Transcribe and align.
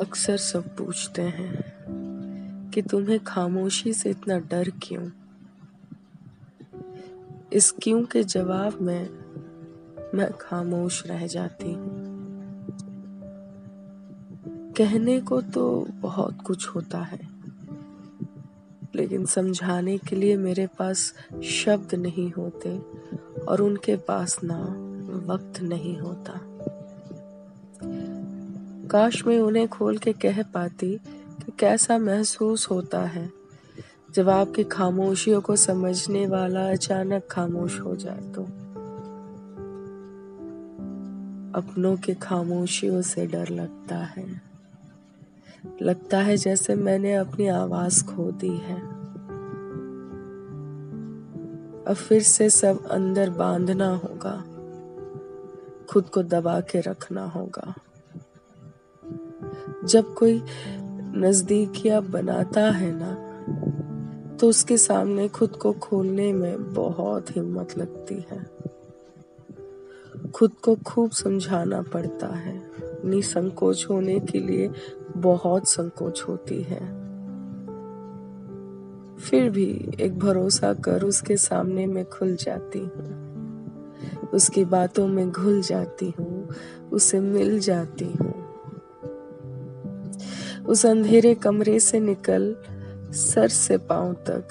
अक्सर 0.00 0.36
सब 0.36 0.76
पूछते 0.76 1.22
हैं 1.22 2.70
कि 2.74 2.82
तुम्हें 2.82 3.18
खामोशी 3.24 3.92
से 3.92 4.10
इतना 4.10 4.38
डर 4.50 4.70
क्यों? 4.82 5.08
इस 7.52 7.70
क्यों 7.82 8.02
के 8.02 8.22
जवाब 8.24 8.80
में 8.80 9.08
मैं 10.14 10.30
खामोश 10.32 11.02
रह 11.06 11.26
जाती 11.26 11.72
हूँ। 11.72 12.08
कहने 14.76 15.20
को 15.20 15.40
तो 15.40 15.86
बहुत 15.92 16.42
कुछ 16.42 16.68
होता 16.68 16.98
है, 16.98 17.20
लेकिन 18.94 19.24
समझाने 19.26 19.98
के 19.98 20.16
लिए 20.16 20.36
मेरे 20.36 20.66
पास 20.78 21.12
शब्द 21.44 21.94
नहीं 21.94 22.30
होते 22.32 22.76
और 23.44 23.60
उनके 23.60 23.96
पास 23.96 24.38
ना 24.44 24.60
वक्त 25.26 25.60
नहीं 25.60 25.98
होता। 25.98 26.40
काश 28.90 29.26
मैं 29.26 29.40
उन्हें 29.40 29.68
खोल 29.68 29.98
के 29.98 30.12
कह 30.12 30.42
पाती 30.42 30.96
कि 31.46 31.52
कैसा 31.58 31.98
महसूस 31.98 32.70
होता 32.70 33.00
है। 33.00 33.30
जब 34.14 34.28
आपकी 34.28 34.64
खामोशियों 34.64 35.40
को 35.40 35.56
समझने 35.56 36.26
वाला 36.26 36.70
अचानक 36.70 37.22
खामोश 37.30 37.80
हो 37.80 37.96
जाए 37.96 38.20
तो। 38.20 38.42
अपनों 41.58 41.96
के 41.96 42.14
खामोशियों 42.14 43.02
से 43.02 43.26
डर 43.26 43.48
लगता 43.48 43.96
है। 43.96 44.42
लगता 45.82 46.18
है 46.18 46.36
जैसे 46.36 46.74
मैंने 46.74 47.14
अपनी 47.14 47.46
आवाज़ 47.46 48.04
खो 48.04 48.32
दी 48.32 48.56
है। 48.56 48.80
अब 51.84 51.94
फिर 52.08 52.22
से 52.22 52.50
सब 52.50 52.86
अंदर 52.86 53.30
बांधना 53.30 53.88
होगा। 53.88 54.44
खुद 55.90 56.04
को 56.04 56.22
दबा 56.22 56.60
के 56.60 56.80
रखना 56.80 57.24
होगा। 57.24 57.74
जब 59.84 60.14
कोई 60.14 60.42
नजदीकिया 61.16 62.00
बनाता 62.00 62.70
है 62.70 62.92
ना 62.94 63.26
तो 64.36 64.48
उसके 64.48 64.76
सामने 64.76 65.28
खुद 65.28 65.50
को 65.50 65.72
खोलने 65.72 66.32
में 66.32 66.74
बहुत 66.74 67.36
हिम्मत 67.36 67.78
लगती 67.78 68.26
है। 68.30 68.50
खुद 70.30 70.52
को 70.52 70.76
खूब 70.76 71.10
समझाना 71.10 71.82
पड़ता 71.82 72.26
है। 72.26 72.70
निसंकोच 73.04 73.86
होने 73.90 74.20
के 74.20 74.38
लिए 74.38 74.70
बहुत 75.16 75.68
संकोच 75.68 76.24
होती 76.28 76.62
है। 76.62 77.00
फिर 79.16 79.50
भी 79.50 79.90
एक 80.00 80.18
भरोसा 80.18 80.74
कर 80.74 81.02
उसके 81.02 81.36
सामने 81.36 81.86
में 81.86 82.04
खुल 82.04 82.36
जाती 82.36 82.78
हूँ। 82.78 83.30
उसकी 84.32 84.64
बातों 84.64 85.06
में 85.06 85.30
घुल 85.30 85.62
जाती 85.62 86.14
हूँ, 86.18 86.48
उसे 86.92 87.20
मिल 87.20 87.58
जाती 87.60 88.04
हूँ। 88.04 88.29
उस 90.70 90.86
अंधेरे 90.86 91.34
कमरे 91.34 91.80
से 91.80 92.00
निकल 92.00 92.56
सर 93.12 93.48
से 93.48 93.76
पाँव 93.76 94.12
तक। 94.12 94.44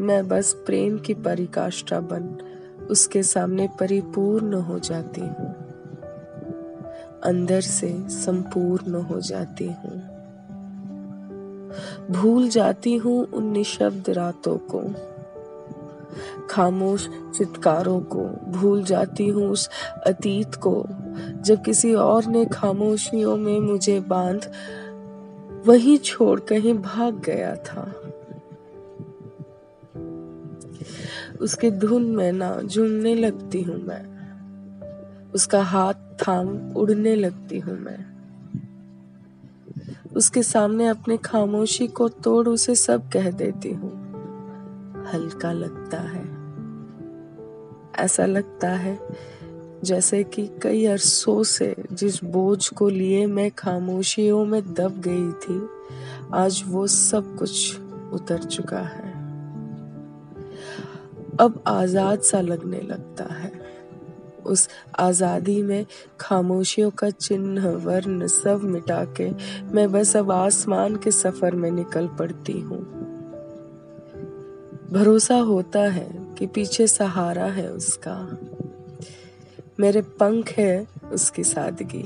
मैं 0.00 0.28
बस 0.28 0.52
प्रेम 0.66 0.98
की 0.98 1.14
परिकाष्ठा 1.14 2.00
बन 2.00 2.38
उसके 2.90 3.22
सामने 3.22 3.68
परिपूर्ण 3.80 4.54
हो 4.54 4.78
जाती 4.78 5.20
हूँ। 5.20 5.54
अंदर 7.24 7.60
से 7.60 8.08
संपूर्ण 8.08 8.94
हो 8.94 9.20
जाती 9.20 9.66
हूँ। 9.66 10.00
भूल 12.10 12.48
जाती 12.48 12.96
हूँ 12.96 13.26
उन 13.26 13.44
निशब्द 13.44 14.10
रातों 14.10 14.56
को। 14.56 14.82
खामोश 16.50 17.08
चित्कारों 17.36 18.00
को 18.00 18.24
भूल 18.50 18.84
जाती 18.84 19.28
हूँ 19.28 19.50
उस 19.50 19.70
अतीत 20.06 20.54
को। 20.54 20.86
जब 21.42 21.62
किसी 21.62 21.94
और 21.94 22.26
ने 22.26 22.44
खामोशियों 22.44 23.36
में 23.36 23.60
मुझे 23.60 24.00
बाँध 24.00 24.50
वही 25.66 25.96
छोड़ 25.96 26.40
कहीं 26.40 26.74
भाग 26.74 27.20
गया 27.20 27.56
था। 27.56 28.10
उसके 31.40 31.70
धुन 31.70 32.02
में 32.02 32.32
ना 32.32 32.60
झूमने 32.62 33.14
लगती 33.14 33.62
हूँ 33.62 33.76
मैं। 33.76 34.14
उसका 35.34 35.62
हाथ 35.62 35.94
थाम 35.94 36.72
उड़ने 36.72 37.16
लगती 37.16 37.58
हूँ 37.58 37.78
मैं। 37.78 38.14
उसके 40.16 40.42
सामने 40.42 40.88
अपने 40.88 41.16
खामोशी 41.16 41.86
को 41.86 42.08
तोड़ 42.08 42.48
उसे 42.48 42.74
सब 42.74 43.10
कह 43.10 43.30
देती 43.30 43.72
हूँ। 43.72 44.04
हल्का 45.06 45.52
लगता 45.52 46.00
है। 46.00 46.44
ऐसा 48.04 48.26
लगता 48.26 48.68
है 48.68 48.98
जैसे 49.84 50.22
कि 50.24 50.46
कई 50.62 50.84
अरसों 50.86 51.42
से 51.42 51.74
जिस 51.92 52.22
बोझ 52.24 52.68
को 52.68 52.88
लिए 52.88 53.26
मैं 53.26 53.50
खामोशियों 53.50 54.44
में 54.44 54.62
दब 54.74 55.00
गई 55.00 55.32
थी, 55.42 55.60
आज 56.34 56.62
वो 56.66 56.86
सब 56.86 57.34
कुछ 57.36 57.78
उतर 58.12 58.42
चुका 58.42 58.80
है। 58.80 59.12
अब 61.40 61.62
आज़ाद 61.66 62.20
सा 62.20 62.40
लगने 62.40 62.80
लगता 62.80 63.32
है। 63.34 63.52
उस 64.46 64.68
आज़ादी 64.98 65.62
में 65.62 65.86
खामोशियों 66.20 66.90
का 66.90 67.10
चिन्ह, 67.10 67.68
वर्ण 67.68 68.26
सब 68.26 68.60
मिटा 68.64 69.04
के 69.20 69.30
मैं 69.74 69.90
बस 69.92 70.16
अब 70.16 70.30
आसमान 70.30 70.96
के 70.96 71.10
सफ़र 71.10 71.54
में 71.54 71.70
निकल 71.70 72.08
पड़ती 72.18 72.60
हूँ। 72.60 72.80
भरोसा 74.92 75.36
होता 75.42 75.80
है 75.80 76.08
कि 76.38 76.46
पीछे 76.46 76.86
सहारा 76.86 77.46
है 77.46 77.68
उसका। 77.68 78.16
मेरे 79.80 80.02
पंख 80.02 80.50
है 80.50 80.86
उसकी 81.12 81.44
सादगी। 81.44 82.02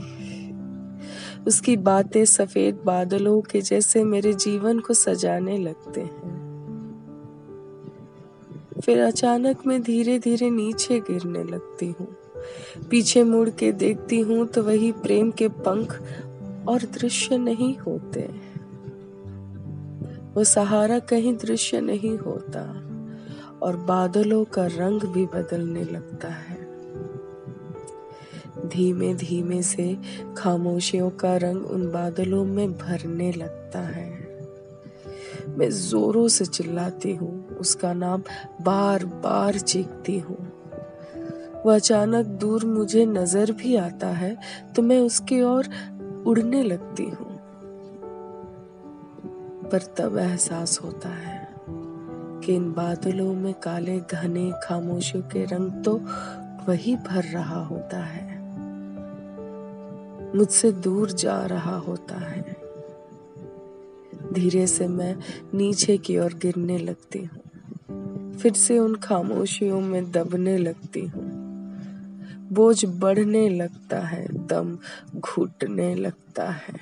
उसकी 1.47 1.77
बातें 1.77 2.25
सफ़ेद 2.25 2.81
बादलों 2.85 3.41
के 3.41 3.61
जैसे 3.61 4.05
मेरे 4.05 4.33
जीवन 4.35 4.79
को 4.79 4.95
सजाने 4.95 5.59
लगते 5.59 6.01
हैं। 6.01 6.37
फिर 8.81 9.01
अचानक 9.01 9.67
मैं 9.67 9.83
धीरे 9.83 10.19
धीरे 10.19 10.51
नीचे 10.51 11.01
गिरने 11.01 11.45
लगती 11.45 11.87
हूँ। 12.01 12.07
पीछे 12.91 13.23
मुड़ 13.25 13.49
के 13.51 13.73
देखती 13.73 14.21
हूँ 14.21 14.47
तो 14.47 14.63
वही 14.63 14.93
प्रेम 14.93 15.31
के 15.31 15.49
पंख 15.49 16.01
और 16.69 16.83
दृश्य 16.95 17.39
नहीं 17.39 17.77
होते। 17.77 18.21
वो 20.35 20.45
सहारा 20.45 20.99
कहीं 20.99 21.37
दृश्य 21.37 21.81
नहीं 21.81 22.17
होता 22.19 22.63
और 23.63 23.77
बादलों 23.77 24.45
का 24.45 24.67
रंग 24.67 25.01
भी 25.03 25.27
बदलने 25.27 25.85
लगता 25.85 26.29
है। 26.29 26.68
धीमे 28.67 29.15
धीमे 29.15 29.63
से 29.63 29.99
खामोशियों 30.37 31.11
का 31.11 31.37
रंग 31.37 31.67
उन 31.67 31.91
बादलों 31.91 32.45
में 32.45 32.73
भरने 32.73 33.33
लगता 33.33 33.79
है। 33.79 34.11
मैं 35.49 35.71
जोरों 35.71 36.29
से 36.29 36.45
चिल्लाती 36.45 37.15
हूँ, 37.15 37.49
उसका 37.49 37.93
नाम 37.93 38.23
बार 38.63 39.05
बार 39.05 39.59
चीखती 39.59 40.19
हूँ। 40.19 40.37
वह 41.67 41.75
अचानक 41.75 42.27
दूर 42.27 42.65
मुझे 42.65 43.07
नज़र 43.07 43.53
भी 43.53 43.77
आता 43.77 44.07
है 44.07 44.37
तो 44.77 44.83
मैं 44.83 45.01
उसकी 45.01 45.43
ओर 45.43 45.69
उड़ने 46.27 46.63
लगती 46.63 47.05
हूँ। 47.05 47.37
पर 49.71 49.83
तब 49.99 50.19
एहसास 50.19 50.81
होता 50.85 51.09
है 51.09 51.49
कि 52.41 52.55
इन 52.55 52.73
बादलों 52.73 53.35
में 53.35 53.55
काले, 53.55 54.01
घने, 54.01 54.51
खामोशियों 54.63 55.23
के 55.23 55.45
रंग 55.45 55.85
तो 55.85 56.01
वही 56.69 56.97
भर 56.97 57.25
रहा 57.25 57.65
होता 57.65 57.99
है। 57.99 58.38
मुझसे 60.35 60.73
दूर 60.73 61.11
जा 61.11 61.47
रहा 61.47 61.77
होता 61.77 62.19
है। 62.19 62.57
धीरे 64.33 64.67
से 64.67 64.89
मैं 64.89 65.17
नीचे 65.55 65.99
की 65.99 66.19
ओर 66.19 66.35
गिरने 66.35 66.79
लगती 66.79 67.19
हूँ। 67.19 67.41
फिर 68.37 68.53
से 68.53 68.79
उन 68.79 68.95
खामोशियों 68.95 69.81
में 69.81 70.11
दबने 70.11 70.59
लगती 70.59 71.01
हूँ। 71.01 71.39
बोझ 72.53 72.85
बढ़ने 72.85 73.49
लगता 73.49 74.01
है, 74.01 74.47
दम 74.47 74.79
घुटने 75.17 75.95
लगता 75.95 76.51
है। 76.51 76.75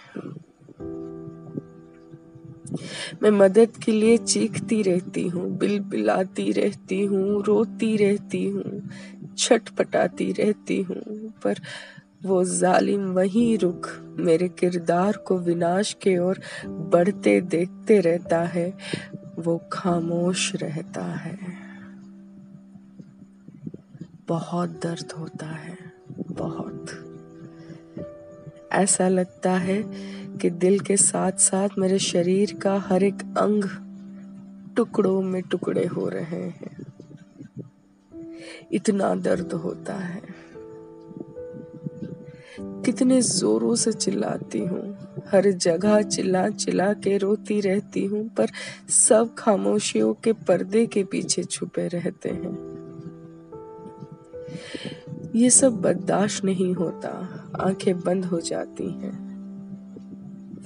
मैं 3.23 3.31
मदद 3.31 3.69
के 3.85 3.93
लिए 3.93 4.17
चीखती 4.17 4.83
रहती 4.83 5.29
हूँ 5.29 5.59
बिल 5.59 5.81
बिलाती 5.81 6.53
रहती 6.53 7.05
हूँ, 7.05 7.43
रोती 7.43 7.97
रहती 7.97 8.45
हूँ, 8.45 8.91
छटपटाती 9.39 10.33
रहती 10.33 10.83
हूँ, 10.83 11.33
पर 11.45 11.55
वो 12.27 12.45
जालिम, 12.45 13.13
वही 13.13 13.57
रुख 13.57 13.91
मेरे 14.01 14.49
किरदार 14.49 15.17
को 15.17 15.39
विनाश 15.39 15.93
के 16.03 16.19
ओर 16.19 16.41
बढ़ते 16.67 17.41
देखते 17.41 18.01
रहता 18.01 18.41
है, 18.41 18.75
वो 19.39 19.61
खामोश 19.73 20.55
रहता 20.55 21.05
है। 21.05 21.39
बहुत 24.29 24.71
दर्द 24.71 25.13
होता 25.13 25.47
है, 25.47 25.79
बहुत। 26.19 26.87
ऐसा 28.73 29.09
लगता 29.09 29.53
है 29.53 29.83
कि 30.37 30.51
दिल 30.51 30.81
के 30.81 30.97
साथ 30.97 31.33
साथ 31.33 31.69
मेरे 31.79 31.99
शरीर 31.99 32.59
का 32.63 32.79
हर 32.79 33.03
एक 33.03 33.15
अंग 33.15 33.65
टुकड़ों 34.77 35.23
में 35.23 35.43
टुकड़े 35.43 35.87
हो 35.87 36.09
रहे 36.09 36.43
हैं। 36.43 36.87
इतना 38.73 39.15
दर्द 39.15 39.53
होता 39.53 39.95
है। 39.95 40.46
कितने 42.87 43.23
जोरों 43.23 43.75
से 43.75 43.93
चिल्लाती 43.93 44.59
हूँ। 44.59 44.97
हर 45.33 45.51
जगह 45.51 46.03
चिल्ला 46.03 46.49
चिल्ला 46.49 46.93
के 46.93 47.19
रोती 47.19 47.61
रहती 47.61 48.05
हूँ, 48.05 48.29
पर 48.29 48.47
सब 48.89 49.35
खामोशियों 49.35 50.15
के 50.15 50.33
पर्दे 50.33 50.87
के 50.87 51.05
पीछे 51.05 51.45
छुपे 51.45 51.89
रहते 51.89 52.29
हैं। 52.29 52.55
ये 55.35 55.51
सब 55.51 55.81
बर्दाश्त 55.81 56.45
नहीं 56.45 56.75
होता, 56.75 57.11
आँखें 57.61 58.01
बंद 58.01 58.25
हो 58.25 58.41
जाती 58.41 58.85
हैं। 58.85 59.27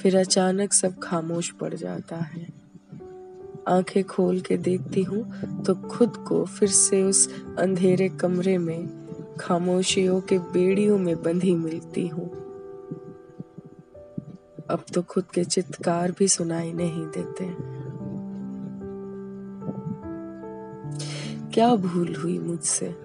फिर 0.00 0.16
अचानक 0.16 0.72
सब 0.72 0.98
खामोश 1.02 1.50
पड़ 1.50 1.74
जाता 1.74 2.16
है। 2.16 2.46
आँखें 3.68 4.04
खोल 4.04 4.40
के 4.40 4.56
देखती 4.56 5.02
हूँ 5.02 5.62
तो 5.62 5.74
खुद 5.74 6.16
को 6.16 6.44
फिर 6.44 6.68
से 6.68 7.02
उस 7.02 7.28
अंधेरे 7.58 8.08
कमरे 8.08 8.58
में 8.58 8.99
खामोशियों 9.40 10.20
के 10.20 10.38
बेड़ियों 10.38 10.98
में 10.98 11.22
बंधी 11.22 11.54
मिलती 11.54 12.06
हूँ। 12.06 12.30
अब 14.70 14.84
तो 14.94 15.02
खुद 15.02 15.24
के 15.24 15.44
चित्कार 15.44 16.12
भी 16.12 16.28
सुनाई 16.28 16.72
नहीं 16.72 17.06
देते। 17.06 17.50
क्या 21.50 21.74
भूल 21.74 22.14
हुई 22.14 22.38
मुझसे? 22.38 22.96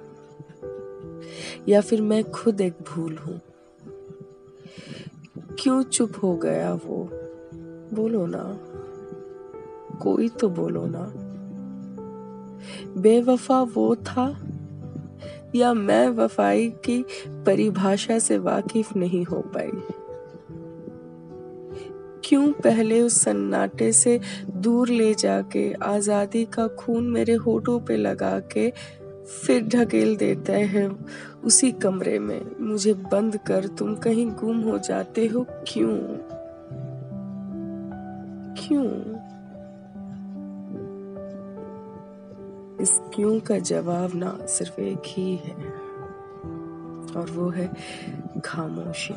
या 1.68 1.82
फिर 1.82 2.02
मैं 2.02 2.32
खुद 2.32 2.62
एक 2.62 2.74
भूल 2.74 3.18
हूँ? 3.18 3.42
क्यों 5.60 5.84
चुप 5.84 6.12
हो 6.24 6.38
गया 6.38 6.74
वो? 6.74 7.10
बोलो 7.94 8.26
ना। 8.26 8.58
कोई 9.98 10.30
तो 10.30 10.50
बोलो 10.50 10.86
ना। 10.86 11.12
बेवफा 13.02 13.62
वो 13.62 13.96
था 13.96 14.45
या 15.56 15.74
मैं 15.74 16.10
वफाई 16.10 16.70
की 16.70 17.06
परिभाषा 17.30 18.20
से 18.20 18.38
वाकिफ 18.38 18.96
नहीं 18.96 19.26
हो 19.26 19.36
पाई। 19.36 19.72
क्यों 22.24 22.52
पहले 22.52 23.02
उस 23.02 23.22
सन्नाटे 23.22 23.92
से 23.92 24.22
दूर 24.50 24.90
ले 24.90 25.14
जाके, 25.14 25.74
आज़ादी 25.74 26.46
का 26.46 26.68
खून 26.68 27.04
मेरे 27.04 27.34
होठों 27.34 27.80
पे 27.80 27.98
लगा 27.98 28.40
के 28.40 28.74
फिर 29.26 29.68
ढकेल 29.68 30.16
देते 30.16 30.54
हैं 30.54 31.06
उसी 31.44 31.72
कमरे 31.72 32.20
में। 32.20 32.42
मुझे 32.60 32.94
बंद 32.94 33.38
कर 33.38 33.68
तुम 33.68 33.96
कहीं 33.96 34.32
गुम 34.32 34.58
हो 34.58 34.78
जाते 34.78 35.28
हो? 35.28 35.46
क्यों? 35.68 35.98
क्यों? 38.54 39.15
इस 42.86 43.02
क्यों 43.16 43.40
का 43.40 43.58
जवाब 43.60 44.12
ना 44.16 44.38
सिर्फ़ 44.46 44.82
एक 44.82 45.02
ही 45.06 45.36
है 45.36 45.54
और 47.16 47.32
वो 47.32 47.50
है 47.50 47.74
खामोशी। 48.46 49.14